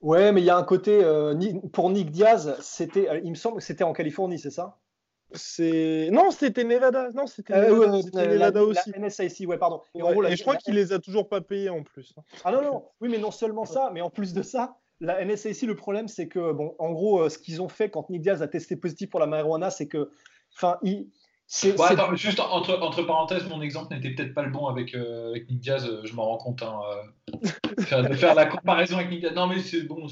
[0.00, 1.34] Ouais, mais il y a un côté euh,
[1.72, 4.78] pour Nick Diaz, c'était, il me semble que c'était en Californie, c'est ça?
[5.34, 7.10] C'est non, c'était Nevada.
[7.14, 8.92] Non, c'était Nevada, aussi.
[8.96, 9.80] La NSIC, ouais, pardon.
[9.94, 12.14] Et, je crois qu'il les a toujours pas payés en plus.
[12.16, 12.22] Hein.
[12.44, 12.84] Ah non, non.
[13.00, 16.28] Oui, mais non seulement ça, mais en plus de ça, la NSA le problème, c'est
[16.28, 19.10] que, bon, en gros, euh, ce qu'ils ont fait quand Nick Diaz a testé positif
[19.10, 20.10] pour la marijuana, c'est que.
[20.54, 20.78] Enfin,
[21.64, 22.16] il.
[22.16, 25.60] juste entre, entre, parenthèses, mon exemple n'était peut-être pas le bon avec, euh, avec Nick
[25.60, 26.62] Diaz, euh, je m'en rends compte.
[26.62, 26.80] Hein,
[27.80, 29.34] faire, de faire la comparaison avec Nick Diaz.
[29.34, 30.06] Non, mais c'est bon.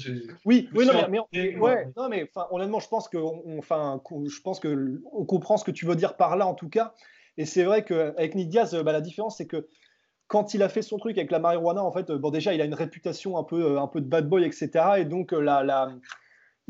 [0.45, 3.17] Oui, oui non, mais, ouais, non, mais honnêtement, je pense que,
[3.57, 6.69] enfin, je pense que on comprend ce que tu veux dire par là, en tout
[6.69, 6.93] cas.
[7.37, 9.67] Et c'est vrai qu'avec Nick Diaz, bah, la différence, c'est que
[10.31, 12.65] quand il a fait son truc avec la marijuana, en fait, bon, déjà, il a
[12.65, 14.69] une réputation un peu, un peu de bad boy, etc.
[14.99, 15.91] Et donc, euh, la,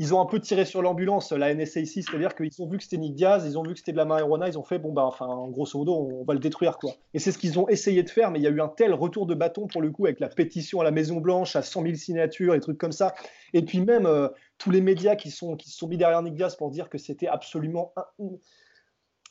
[0.01, 2.83] ils ont un peu tiré sur l'ambulance, la NSA ici, c'est-à-dire qu'ils ont vu que
[2.83, 4.91] c'était Nick Diaz, ils ont vu que c'était de la marijuana, ils ont fait, bon,
[4.91, 6.93] bah, enfin, grosso modo, on va le détruire, quoi.
[7.13, 8.95] Et c'est ce qu'ils ont essayé de faire, mais il y a eu un tel
[8.95, 11.93] retour de bâton, pour le coup, avec la pétition à la Maison-Blanche, à 100 000
[11.93, 13.13] signatures, et trucs comme ça.
[13.53, 16.33] Et puis même, euh, tous les médias qui, sont, qui se sont mis derrière Nick
[16.33, 17.93] Diaz pour dire que c'était absolument.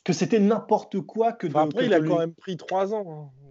[0.05, 3.31] que c'était n'importe quoi que de, Après, il a quand même pris trois ans.
[3.45, 3.50] Hein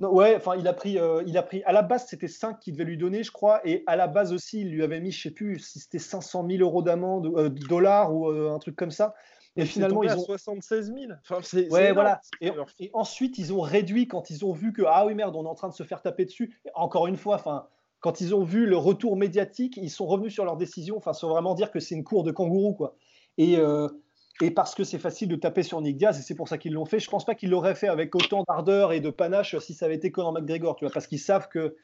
[0.00, 1.62] ouais, enfin, il a pris, euh, il a pris.
[1.64, 4.32] À la base, c'était 5 qu'il devait lui donner, je crois, et à la base
[4.32, 7.48] aussi, il lui avait mis, je sais plus, si c'était 500 000 euros d'amende, euh,
[7.48, 9.14] dollars ou euh, un truc comme ça.
[9.56, 11.12] Et finalement, ils ont 76 000.
[11.22, 12.20] Enfin, c'est, ouais, voilà.
[12.40, 12.50] Et,
[12.92, 15.54] ensuite, ils ont réduit quand ils ont vu que ah oui merde, on est en
[15.54, 16.58] train de se faire taper dessus.
[16.74, 17.68] Encore une fois, enfin,
[18.00, 20.96] quand ils ont vu le retour médiatique, ils sont revenus sur leur décision.
[20.96, 22.96] Enfin, sans vraiment dire que c'est une cour de kangourou, quoi.
[23.38, 23.56] Et
[24.40, 26.72] et parce que c'est facile de taper sur Nick Diaz, et c'est pour ça qu'ils
[26.72, 26.98] l'ont fait.
[26.98, 29.94] Je pense pas qu'ils l'auraient fait avec autant d'ardeur et de panache si ça avait
[29.94, 31.76] été Conor McGregor, tu vois, parce qu'ils savent que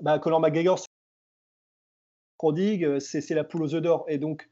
[0.00, 0.80] bah, Conor McGregor,
[2.38, 4.48] prodigue, c'est la poule aux œufs d'or, et donc.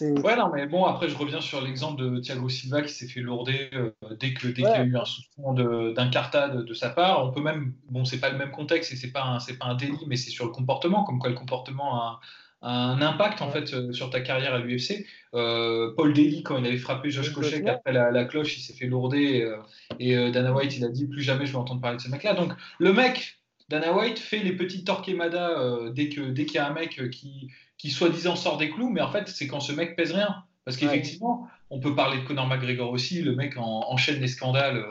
[0.00, 3.20] Ouais, non, mais bon, après, je reviens sur l'exemple de Thiago Silva qui s'est fait
[3.20, 7.24] lourder euh, dès qu'il y a eu un soupçon d'un cartade de sa part.
[7.24, 10.04] On peut même, bon, c'est pas le même contexte et c'est pas, pas un délit,
[10.08, 12.20] mais c'est sur le comportement, comme quoi le comportement a,
[12.64, 15.06] un impact en fait euh, sur ta carrière à l'UFC.
[15.34, 18.86] Euh, Paul Daly, quand il avait frappé Josh Koscheck après la, cloche, il s'est fait
[18.86, 19.58] lourder euh,
[20.00, 22.32] et Dana White, il a dit plus jamais je vais entendre parler de ce mec-là.
[22.32, 26.68] Donc le mec, Dana White, fait les petits torquemada dès que dès qu'il y a
[26.68, 29.94] un mec qui qui soi-disant sort des clous, mais en fait c'est quand ce mec
[29.94, 30.44] pèse rien.
[30.64, 34.82] Parce qu'effectivement, on peut parler de Conor McGregor aussi, le mec enchaîne les scandales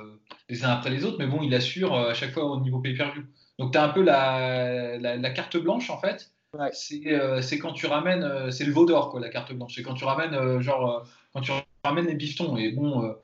[0.49, 3.23] les uns après les autres, mais bon, il assure à chaque fois au niveau pay-per-view.
[3.57, 6.33] Donc tu as un peu la, la, carte blanche en fait.
[6.55, 9.75] Euh, c'est quand tu ramènes, euh, c'est le veau d'or, quoi, la carte blanche.
[9.75, 11.51] C'est quand tu ramènes, euh, genre, quand tu
[11.83, 12.57] ramènes les bifetons.
[12.57, 13.15] Et bon,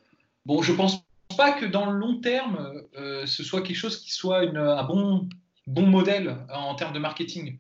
[0.46, 1.04] bon, je pense
[1.38, 2.84] pas que dans le long terme,
[3.26, 5.30] ce soit quelque chose qui soit une, un bon,
[5.68, 7.60] bon modèle en termes de marketing.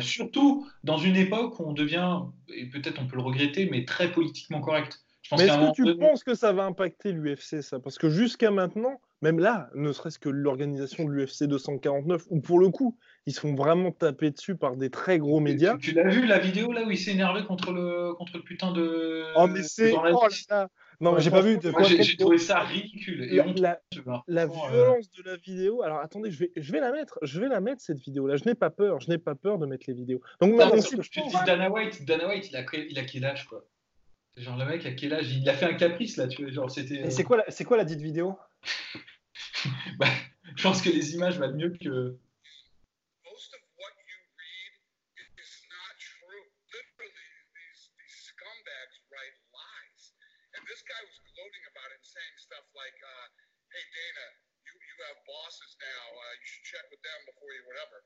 [0.00, 4.10] Surtout dans une époque où on devient, et peut-être on peut le regretter, mais très
[4.10, 5.00] politiquement correct.
[5.32, 7.78] mais est-ce que tu penses que ça va impacter l'UFC, ça?
[7.78, 12.58] Parce que jusqu'à maintenant, même là, ne serait-ce que l'organisation de l'UFC 249, où pour
[12.58, 15.76] le coup, ils se font vraiment taper dessus par des très gros médias.
[15.78, 18.72] Tu, l'as vu la vidéo là où il s'est énervé contre le, contre le putain
[18.72, 19.24] de.
[19.36, 19.94] Oh, mais c'est.
[19.94, 20.28] Oh
[21.00, 21.58] non, j'ai pas vu.
[21.58, 23.24] De j'ai trouvé ça ridicule.
[23.24, 23.80] Et la,
[24.26, 25.82] la, euh, violence de la vidéo.
[25.82, 27.18] Alors attendez, je vais, je vais la mettre.
[27.22, 28.36] Je vais la mettre cette vidéo là.
[28.36, 29.00] Je n'ai pas peur.
[29.00, 30.20] Je n'ai pas peur de mettre les vidéos.
[30.40, 33.24] Donc non, maintenant, si tu dis Dana White, Dana White, il a, il a quel
[33.24, 33.64] âge quoi?
[34.36, 35.32] Genre le mec à quel âge?
[35.32, 36.28] Il a fait un caprice là.
[36.28, 37.08] Tu vois, genre c'était.
[37.10, 38.36] c'est quoi, c'est quoi la dite vidéo?
[39.98, 40.12] bah,
[40.56, 42.18] Je pense que les images valent mieux que.
[52.86, 53.26] like, uh,
[53.72, 54.26] hey, Dana,
[54.62, 56.02] you, you have bosses now.
[56.12, 57.98] Uh, you should check with them before you whatever.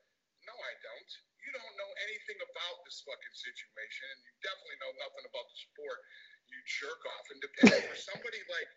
[0.49, 1.11] No, I don't.
[1.45, 5.59] You don't know anything about this fucking situation, and you definitely know nothing about the
[5.69, 6.01] sport.
[6.49, 7.27] you jerk off.
[7.31, 8.71] And to pay for somebody like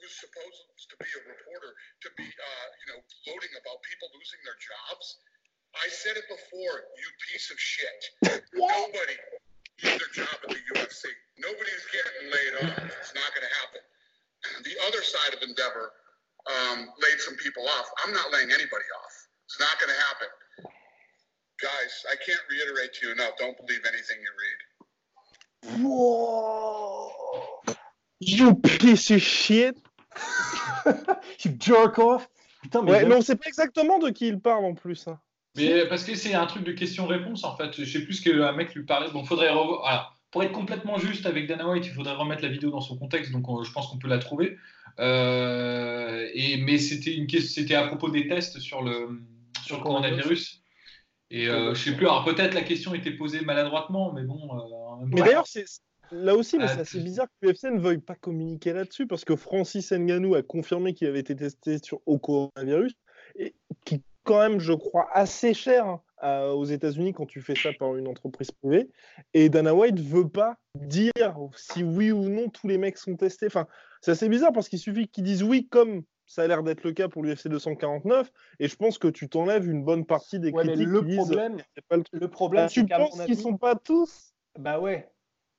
[0.00, 1.72] who's supposed to be a reporter
[2.04, 5.22] to be, uh, you know, gloating about people losing their jobs.
[5.74, 8.00] I said it before, you piece of shit.
[8.54, 9.16] Nobody
[9.82, 11.10] lose their job at the UFC.
[11.38, 12.78] Nobody's getting laid off.
[13.02, 13.82] It's not going to happen.
[14.62, 15.90] The other side of Endeavor
[16.46, 17.90] um, laid some people off.
[18.04, 19.14] I'm not laying anybody off.
[19.46, 20.30] It's not going to happen.
[21.60, 23.34] Guys, I can't reiterate to you enough.
[23.38, 24.58] Don't believe anything you read.
[25.82, 27.10] Whoa.
[28.20, 29.76] You piece of shit.
[31.44, 32.28] you jerk off.
[32.62, 35.06] Putain, mais Ouais, mais on sait pas exactement de qui il parle en plus.
[35.08, 35.18] hein.
[35.56, 37.72] Mais parce que c'est un truc de question-réponse en fait.
[37.78, 39.10] Je sais plus ce qu'un mec lui parlait.
[39.12, 39.80] Bon, faudrait revoir.
[39.80, 40.10] voilà.
[40.30, 43.30] Pour être complètement juste avec Dana White, il faudrait remettre la vidéo dans son contexte.
[43.30, 44.56] Donc on- je pense qu'on peut la trouver.
[44.98, 49.20] Euh, et mais c'était une question, c'était à propos des tests sur le
[49.64, 50.60] sur le coronavirus.
[51.30, 52.06] Et euh, je sais plus.
[52.06, 54.40] Alors peut-être la question était posée maladroitement, mais bon.
[54.58, 55.64] euh, Mais d'ailleurs, c'est
[56.14, 59.06] là aussi, mais Ah, c'est assez tu- bizarre que l'UFC ne veuille pas communiquer là-dessus
[59.06, 62.94] parce que Francis Ngannou a confirmé qu'il avait été testé sur, au coronavirus
[63.36, 67.72] et qui, quand même, je crois, assez cher hein, aux États-Unis quand tu fais ça
[67.72, 68.88] par une entreprise privée.
[69.34, 71.12] Et Dana White veut pas dire
[71.56, 73.46] si oui ou non tous les mecs sont testés.
[73.46, 73.66] Enfin,
[74.00, 76.92] c'est assez bizarre parce qu'il suffit qu'ils disent oui, comme ça a l'air d'être le
[76.92, 78.32] cas pour l'UFC 249.
[78.60, 81.06] Et je pense que tu t'enlèves une bonne partie des Ouais, mais critiques le qui
[81.06, 84.32] disent problème, c'est pas le problème, tu qu'à mon penses qu'ils sont pas tous?
[84.58, 85.10] Bah ouais,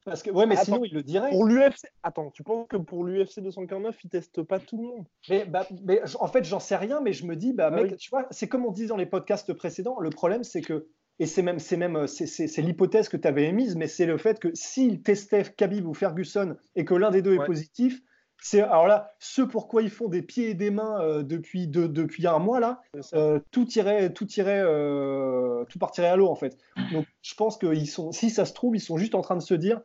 [0.05, 0.65] parce que ouais, mais Attends.
[0.65, 1.31] sinon il le dirait.
[1.31, 5.05] Pour l'UFC, attends, tu penses que pour l'UFC 249, ils testent pas tout le monde?
[5.29, 7.91] Mais, bah, mais en fait, j'en sais rien, mais je me dis, bah, Ah mec,
[7.91, 7.97] oui.
[7.97, 9.99] tu vois, c'est comme on disait dans les podcasts précédents.
[9.99, 10.87] Le problème, c'est que,
[11.19, 14.39] et c'est même, c'est même, c'est- l'hypothèse que tu avais émise, mais c'est le fait
[14.39, 17.43] que s'ils testaient Khabib ou Ferguson et que l'un des deux Ouais.
[17.43, 18.01] est positif,
[18.41, 21.87] c'est alors là, ce pourquoi ils font des pieds et des mains euh, depuis de-
[21.87, 22.81] depuis un mois là,
[23.13, 26.57] euh, tout irait, tout irait, euh, tout partirait à l'eau en fait.
[26.91, 29.41] Donc, je pense qu'ils sont, si ça se trouve, ils sont juste en train de
[29.41, 29.81] se dire.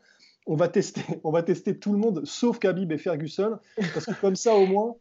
[0.47, 3.59] On va, tester, on va tester tout le monde sauf Khabib et Ferguson
[3.95, 4.97] parce que comme ça au moins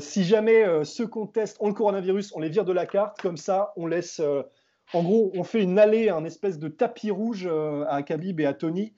[0.00, 3.38] si jamais ceux qu'on teste ont le coronavirus, on les vire de la carte, comme
[3.38, 4.20] ça, on laisse.
[4.92, 7.48] en gros, on fait une allée, un espèce de tapis rouge
[7.88, 8.92] à Khabib et à Tony.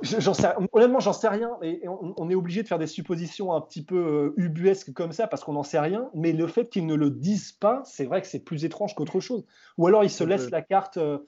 [0.00, 1.58] Je- J'en sais, honnêtement, j'en sais rien.
[1.62, 5.12] Et, on, on est obligé de faire des suppositions un petit peu euh, ubuesques comme
[5.12, 6.10] ça parce qu'on n'en sait rien.
[6.14, 9.20] Mais le fait qu'ils ne le disent pas, c'est vrai que c'est plus étrange qu'autre
[9.20, 9.44] chose.
[9.78, 10.96] Ou alors ils se laissent la carte.
[10.96, 11.18] euh,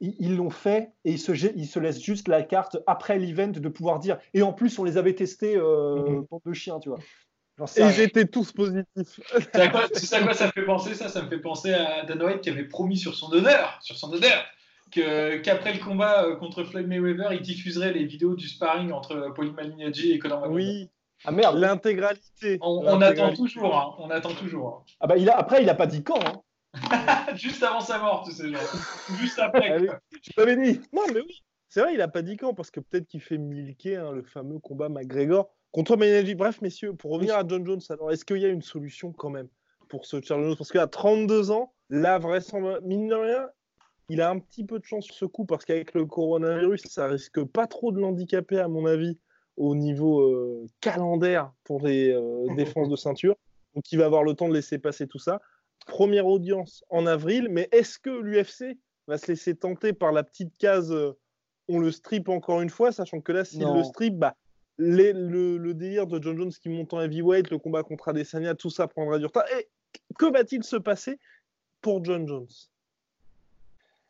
[0.00, 3.46] ils l'ont fait et ils se, gê- ils se laissent juste la carte après l'event
[3.48, 4.18] de pouvoir dire.
[4.34, 6.26] Et en plus, on les avait testés euh, Mhm.
[6.30, 6.98] bande de chiens, tu vois.
[7.76, 9.20] Et étaient tous positifs.
[9.54, 9.86] Sais à quoi,
[10.34, 11.08] ça me fait penser ça?
[11.08, 14.12] Ça me fait penser à Dana White qui avait promis sur son honneur, sur son
[14.12, 14.44] honneur,
[14.94, 19.54] qu'après le combat euh, contre Floyd Mayweather, il diffuserait les vidéos du sparring entre Pauline
[19.54, 20.56] Malignaggi et Conor McGregor.
[20.56, 20.90] Oui,
[21.24, 21.56] Ah merde.
[21.58, 22.58] l'intégralité.
[22.60, 24.84] On, on attend toujours, hein, on attend toujours.
[25.00, 26.18] Ah bah il a, après, il a pas dit quand.
[26.24, 26.42] hein.
[26.90, 27.26] hein.
[27.36, 28.60] Juste avant sa mort, tu sais, genre.
[29.20, 29.68] Juste après.
[29.70, 29.86] Allez.
[29.88, 30.00] quoi.
[30.22, 30.80] Je t'avais dit.
[30.92, 31.42] Non, mais oui.
[31.68, 34.22] C'est vrai, il a pas dit quand, parce que peut-être qu'il fait milquer hein, le
[34.22, 36.36] fameux combat McGregor contre Menelli.
[36.36, 39.30] Bref, messieurs, pour revenir à John Jones, alors est-ce qu'il y a une solution quand
[39.30, 39.48] même
[39.88, 40.56] pour ce Charles Jones?
[40.56, 43.48] Parce qu'à 32 ans, là, vraisemblablement, mine de rien,
[44.08, 47.06] il a un petit peu de chance sur ce coup, parce qu'avec le coronavirus, ça
[47.06, 49.18] risque pas trop de l'handicaper, à mon avis,
[49.56, 53.36] au niveau euh, calendaire pour les euh, défenses de ceinture.
[53.74, 55.40] Donc, il va avoir le temps de laisser passer tout ça.
[55.86, 60.56] Première audience en avril, mais est-ce que l'UFC va se laisser tenter par la petite
[60.58, 61.12] case euh,
[61.68, 64.34] on le strip encore une fois, sachant que là, s'il le strip, bah,
[64.76, 68.54] les- le, le délire de John Jones qui monte en heavyweight, le combat contre Adesanya,
[68.54, 69.44] tout ça prendra du retard.
[69.58, 69.68] Et
[70.18, 71.18] que va-t-il se passer
[71.80, 72.48] pour John Jones?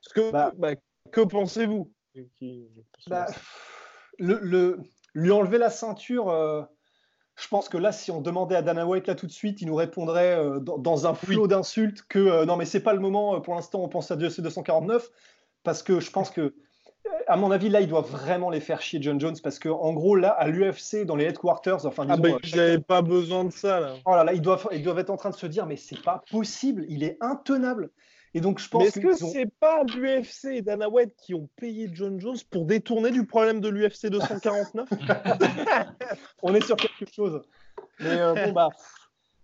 [0.05, 0.53] Parce que, Bah.
[0.57, 0.71] bah,
[1.11, 1.90] que pensez-vous?
[3.09, 3.27] Bah,
[4.19, 4.79] le, le-
[5.14, 6.62] lui enlever la ceinture, euh,
[7.37, 9.67] je pense que là, si on demandait à Dana White là tout de suite, il
[9.67, 13.01] nous répondrait euh, dans, dans un flot d'insultes que euh, non, mais c'est pas le
[13.01, 13.40] moment.
[13.40, 15.09] Pour l'instant, on pense à UFC 249
[15.62, 16.55] parce que je pense que,
[17.27, 19.93] à mon avis, là, il doit vraiment les faire chier John Jones parce que en
[19.93, 23.03] gros, là, à l'UFC, dans les headquarters, enfin, Ah disons, bah, euh, ils n'avaient pas
[23.03, 23.95] besoin de ça, là.
[24.05, 26.03] oh là là, ils doivent, ils doivent être en train de se dire, mais c'est
[26.03, 27.90] pas possible, il est intenable.
[28.37, 31.35] Et donc, je pense Mais est-ce que ont- c'est pas l'UFC et Dana White qui
[31.35, 34.88] ont payé John Jones pour détourner du problème de l'UFC 249
[36.42, 37.42] on est sur quelque chose.
[38.01, 38.70] Mais euh, bon, bah,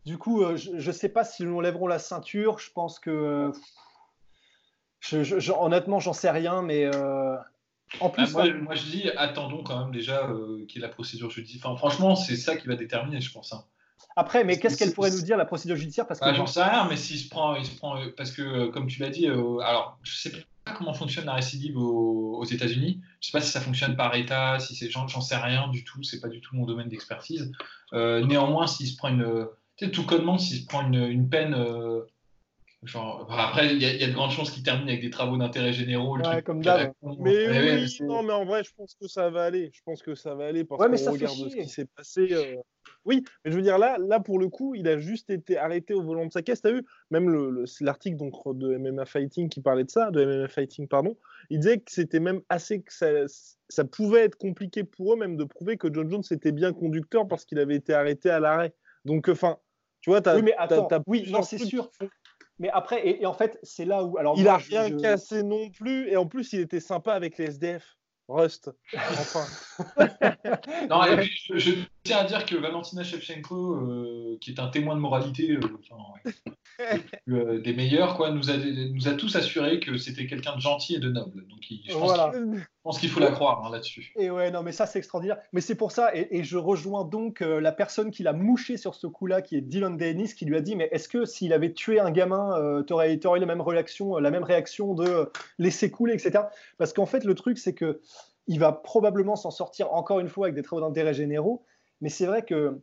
[0.05, 2.59] du coup, euh, je ne sais pas s'ils nous enlèveront la ceinture.
[2.59, 3.11] Je pense que.
[3.11, 3.53] euh,
[4.99, 7.37] je, je- je- honnêtement, j'en sais rien, mais euh,
[8.01, 8.33] en Bah, plus.
[8.33, 11.31] moi, hein, moi, je dis, attendons quand même déjà euh, qu'il y ait la procédure
[11.31, 11.71] judiciaire.
[11.71, 13.53] Enfin, franchement, c'est ça qui va déterminer, je pense.
[13.53, 13.65] hein.
[14.17, 16.07] Après, mais qu'est-ce qu'elle pourrait nous dire, la procédure judiciaire?
[16.07, 18.33] Parce que Bah, J'en sais rien, mais s'il se prend, il se prend euh, parce
[18.33, 20.31] que, euh, comme tu l'as dit, euh, alors je sais
[20.65, 23.01] pas comment fonctionne la récidive aux, aux États-Unis.
[23.21, 25.85] Je sais pas si ça fonctionne par État, si c'est, j'en, j'en sais rien du
[25.85, 26.03] tout.
[26.03, 27.51] C'est pas du tout mon domaine d'expertise.
[27.93, 29.47] Euh, néanmoins, s'il se prend une,
[29.77, 32.03] tu sais, tout connement, s'il se prend une, une peine, euh,
[32.83, 35.03] Genre, bah, après, il y, a- il y a de grandes chances qu'il termine avec
[35.03, 36.17] des travaux d'intérêt généraux.
[36.17, 36.93] le Ouais, truc comme d'hab.
[37.19, 39.71] Mais ouais, oui, non, mais en vrai, je pense que ça va aller.
[39.75, 42.29] Je pense que ça va aller parce Ouais, qu'on regarde ce qui s'est passé.
[42.33, 42.57] euh,
[43.05, 45.93] Oui, mais je veux dire, là, là, pour le coup, il a juste été arrêté
[45.95, 46.63] au volant de sa caisse.
[46.63, 46.85] T'as vu?
[47.11, 50.89] Même le- le- l'article donc, de MMA Fighting qui parlait de ça, de MMA Fighting,
[50.89, 51.17] pardon.
[51.51, 52.81] Il disait que c'était même assez.
[52.83, 53.07] que ça,
[53.69, 57.27] ça pouvait être compliqué pour eux, même de prouver que John Jones était bien conducteur
[57.29, 58.75] parce qu'il avait été arrêté à l'arrêt.
[59.05, 59.59] Donc, enfin,
[60.01, 60.37] tu vois, t'as.
[60.37, 61.91] Oui, mais attends, t'as oui, non, c'est sûr.
[62.61, 64.17] Mais après, et, et en fait, c'est là où.
[64.19, 67.15] Alors, Il moi, a rien je- cassé non plus, et en plus, il était sympa
[67.15, 67.97] avec les SDF.
[68.29, 68.71] Rust.
[68.95, 69.45] Enfin.
[70.89, 71.73] Non, et puis, je, je
[72.05, 75.97] tiens à dire que Valentina Shevchenko, euh, qui est un témoin de moralité, euh, enfin,
[76.25, 80.61] ouais, euh, des meilleurs, quoi, nous a, nous a tous assuré que c'était quelqu'un de
[80.61, 81.47] gentil et de noble.
[81.49, 82.33] Donc, il- je pense Voilà.
[82.81, 84.11] Je pense qu'il faut la croire hein, là-dessus.
[84.17, 85.37] Et ouais, non, mais ça, c'est extraordinaire.
[85.53, 88.79] Mais c'est pour ça, et, et je rejoins donc euh, la personne qui l'a mouché
[88.79, 91.53] sur ce coup-là, qui est Dylan Dennis, qui lui a dit Mais est-ce que s'il
[91.53, 95.27] avait tué un gamin, euh, tu aurais, la même réaction, la même réaction de euh,
[95.59, 96.45] laisser couler, etc.
[96.79, 98.01] Parce qu'en fait, le truc, c'est que
[98.47, 101.67] il va probablement s'en sortir encore une fois avec des travaux d'intérêt généraux.
[102.01, 102.81] Mais c'est vrai que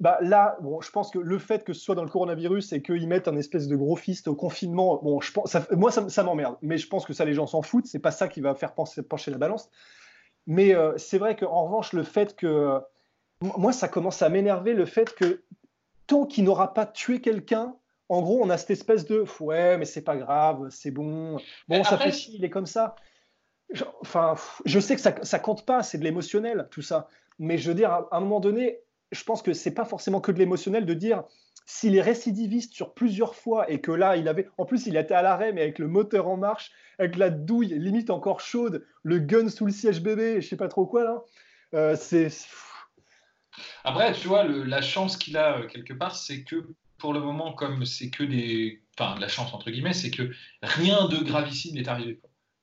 [0.00, 2.82] bah là, bon, je pense que le fait que ce soit dans le coronavirus et
[2.82, 6.08] qu'ils mettent un espèce de gros fist au confinement, bon, je pense, ça- moi, ça,
[6.10, 6.56] ça m'emmerde.
[6.62, 7.86] Mais je pense que ça, les gens s'en foutent.
[7.86, 9.70] C'est pas ça qui va faire pencher la balance.
[10.46, 12.78] Mais euh, c'est vrai qu'en revanche, le fait que.
[13.42, 15.42] Moi, ça commence à m'énerver le fait que
[16.06, 17.74] tant qu'il n'aura pas tué quelqu'un,
[18.08, 21.38] en gros, on a cette espèce de ouais, mais c'est pas grave, c'est bon.
[21.68, 22.96] Bon, ça après, fait chier, il est comme ça.
[23.70, 27.08] Je- Enfin, je sais que ça, ça compte pas, c'est de l'émotionnel, tout ça.
[27.38, 28.78] Mais je veux dire, à un moment donné,
[29.12, 31.24] je pense que c'est pas forcément que de l'émotionnel de dire
[31.64, 34.48] s'il est récidiviste sur plusieurs fois et que là, il avait.
[34.56, 37.76] En plus, il était à l'arrêt, mais avec le moteur en marche, avec la douille
[37.78, 41.22] limite encore chaude, le gun sous le siège bébé, je sais pas trop quoi là.
[41.74, 42.28] Euh, c'est.
[43.84, 47.20] Après, tu vois, le- la chance qu'il a euh, quelque part, c'est que pour le
[47.20, 48.82] moment, comme c'est que des.
[48.98, 50.30] Enfin, la chance entre guillemets, c'est que
[50.62, 52.20] rien de gravissime n'est arrivé.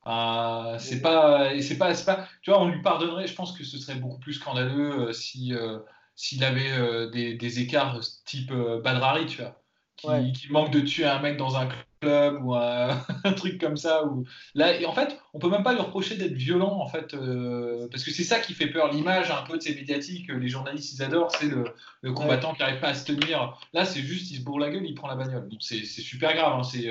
[0.07, 3.27] Euh, c'est pas, c'est pas, c'est pas, tu vois, on lui pardonnerait.
[3.27, 5.53] Je pense que ce serait beaucoup plus scandaleux euh, si
[6.15, 9.61] s'il avait euh, des, des écarts type euh, Badrari, tu vois,
[9.97, 10.31] qui, Ouais.
[10.33, 11.69] qui manque de tuer un mec dans un
[12.01, 14.05] club ou un, un truc comme ça.
[14.05, 17.13] Ou là, et en fait, on peut même pas lui reprocher d'être violent, en fait,
[17.13, 18.91] euh, parce que c'est ça qui fait peur.
[18.91, 21.63] L'image un peu de ces médiatiques, les journalistes ils adorent, c'est le,
[22.01, 23.57] le combattant qui n'arrive pas à se tenir.
[23.73, 25.47] Là, c'est juste, il se bourre la gueule, il prend la bagnole.
[25.49, 26.53] Donc c'est c'est super grave.
[26.59, 26.87] hein, c'est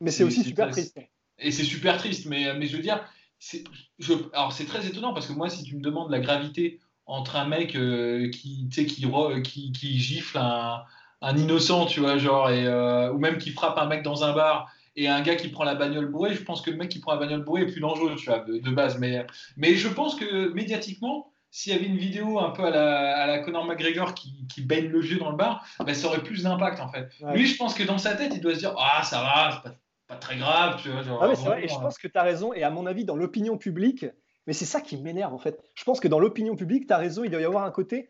[0.00, 0.98] Mais c'est aussi super triste.
[1.38, 3.04] et c'est super triste, mais, mais je veux dire,
[3.38, 3.64] c'est,
[3.98, 7.36] je, alors c'est très étonnant parce que moi, si tu me demandes la gravité entre
[7.36, 9.10] un mec euh, qui, sais, qui,
[9.42, 10.84] qui, qui gifle un,
[11.22, 14.32] un innocent, tu vois, genre, et, euh, ou même qui frappe un mec dans un
[14.34, 17.00] bar et un gars qui prend la bagnole bourrée, je pense que le mec qui
[17.00, 18.98] prend la bagnole bourrée est plus dangereux, tu vois, de, de base.
[18.98, 23.16] Mais, mais je pense que médiatiquement, s'il y avait une vidéo un peu à la,
[23.16, 26.22] à la Conor McGregor qui, qui baigne le vieux dans le bar, ben, ça aurait
[26.22, 27.08] plus d'impact en fait.
[27.20, 27.36] Ouais.
[27.36, 29.70] Lui, je pense que dans sa tête, il doit se dire Ah, ça va, c'est
[29.70, 29.76] pas,
[30.08, 31.02] pas très grave, tu vois.
[31.02, 32.70] Genre, Ah mais c'est vrai, et je euh, pense que tu as raison, et à
[32.70, 34.04] mon avis, dans l'opinion publique,
[34.48, 35.62] mais c'est ça qui m'énerve en fait.
[35.74, 38.08] Je pense que dans l'opinion publique, tu as raison, il doit y avoir un côté.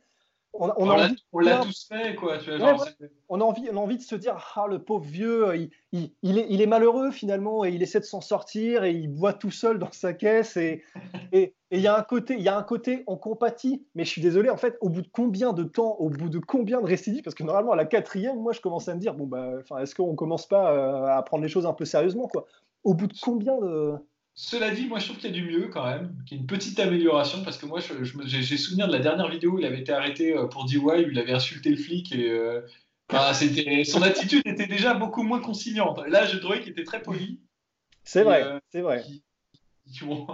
[0.52, 2.38] On, on on a l'a- on tous fait, quoi.
[2.38, 2.86] Tu vois, Ouais, genre, ouais.
[3.00, 5.70] c'est- on a envie, on a envie de se dire Ah, le pauvre vieux, il,
[5.90, 9.08] il, il est, il est malheureux finalement, et il essaie de s'en sortir, et il
[9.08, 10.84] boit tout seul dans sa caisse, et
[11.32, 14.22] il y a un côté, il y a un côté, on compatit, mais je suis
[14.22, 17.22] désolé, en fait, au bout de combien de temps, au bout de combien de récidives,
[17.24, 19.94] parce que normalement, à la quatrième, moi, je commence à me dire Bon, bah, est-ce
[19.94, 22.46] qu'on commence pas euh, à prendre les choses un peu sérieusement, quoi
[22.84, 23.94] Au bout de combien de.
[24.40, 26.40] Cela dit, moi je trouve qu'il y a du mieux quand même, qu'il y a
[26.42, 29.54] une petite amélioration parce que moi je- je j'ai j'ai souvenir de la dernière vidéo
[29.54, 32.30] où il avait été arrêté euh, pour DUI, où il avait insulté le flic et
[32.30, 32.60] euh,
[33.84, 35.98] son attitude était déjà beaucoup moins conciliante.
[36.06, 37.40] Là je trouvais qu'il était très poli.
[38.04, 39.02] C'est vrai, euh, c'est vrai.
[39.02, 39.24] qui-
[39.92, 40.24] qui- bon,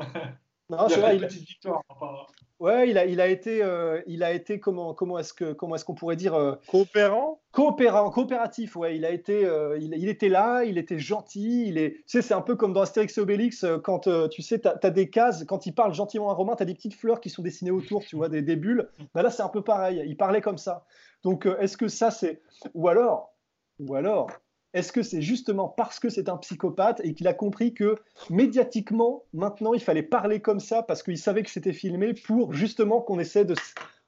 [0.69, 1.81] Non, c'est vrai, une petite victoire.
[1.89, 2.27] enfin,
[2.61, 5.75] Ouais, il a, il a été, euh, il a été comment, comment est-ce que, comment
[5.75, 7.41] est-ce qu'on pourrait dire euh, Coopérant?
[7.51, 8.77] coopérant, coopératif.
[8.77, 11.67] Ouais, il a été, euh, il, il était là, il était gentil.
[11.67, 14.61] Il est, tu sais, c'est un peu comme dans Astérix et Obélix quand tu sais,
[14.61, 15.45] t'as as des cases.
[15.45, 18.17] Quand il parle gentiment à Romain, t'as des petites fleurs qui sont dessinées autour, tu
[18.17, 18.89] vois, des, des bulles.
[19.15, 20.03] Bah là, c'est un peu pareil.
[20.07, 20.85] Il parlait comme ça.
[21.23, 22.41] Donc, est-ce que ça, c'est,
[22.75, 23.35] ou alors,
[23.81, 24.29] ou alors,
[24.75, 27.97] est-ce que c'est justement parce que c'est un psychopathe et qu'il a compris que
[28.29, 33.01] médiatiquement, maintenant, il fallait parler comme ça parce qu'il savait que c'était filmé pour justement
[33.01, 33.55] qu'on essaie de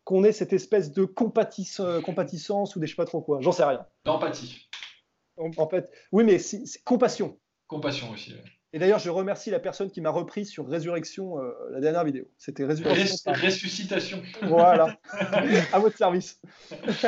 [0.04, 3.38] qu'on ait cette espèce de compatisse- euh, compatissance ou des je sais pas trop quoi.
[3.40, 3.86] J'en sais rien.
[4.04, 4.68] D'empathie,
[5.56, 7.38] En fait, oui, mais c'est compassion.
[7.66, 8.32] compassion aussi.
[8.34, 8.44] ouais.
[8.72, 12.24] Et d'ailleurs, je remercie la personne qui m'a repris sur Résurrection, euh, la dernière vidéo.
[12.36, 13.32] C'était Résurrection.
[13.32, 14.22] Res- ressuscitation.
[14.42, 14.96] Voilà.
[15.72, 16.40] à votre service.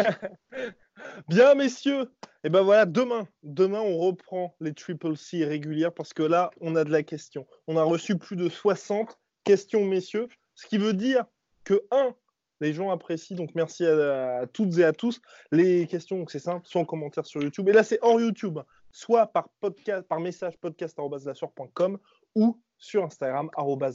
[1.28, 2.10] Bien, messieurs.
[2.44, 6.76] Et ben voilà, demain, demain, on reprend les Triple C régulières parce que là, on
[6.76, 7.46] a de la question.
[7.66, 10.28] On a reçu plus de 60 questions, messieurs.
[10.54, 11.24] Ce qui veut dire
[11.64, 12.14] que, un,
[12.60, 15.20] les gens apprécient, donc merci à, toutes et à tous.
[15.52, 17.68] Les questions, c'est simple, soit en commentaire sur YouTube.
[17.68, 18.58] Et là, c'est hors YouTube.
[18.90, 21.98] soit par, podcast, par message podcast.com
[22.34, 23.50] ou sur Instagram,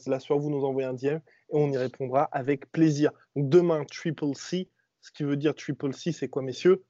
[0.07, 0.39] @lassoir.
[0.39, 1.21] Vous nous envoyez un DM et
[1.51, 3.11] on y répondra avec plaisir.
[3.35, 4.69] Donc demain, Triple C.
[5.01, 6.83] Ce qui veut dire Triple C, c'est quoi, messieurs?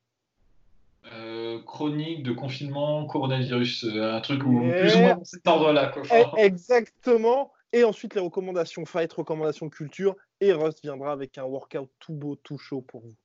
[1.11, 5.91] Euh, chronique de confinement, coronavirus, euh, un truc où plus ou moins cet ordre-là.
[6.11, 7.51] Eh, exactement.
[7.73, 10.15] Et ensuite les recommandations fight, recommandations culture.
[10.39, 13.15] Et Rust viendra avec un workout tout beau, tout chaud pour vous.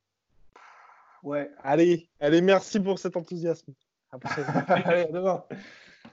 [1.23, 1.51] Ouais.
[1.63, 3.73] Allez, allez, merci pour cet enthousiasme.
[4.69, 5.45] allez, à demain.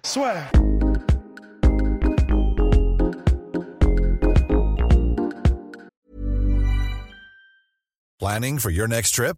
[0.04, 0.36] Soit.
[8.20, 9.38] Planning for your next trip?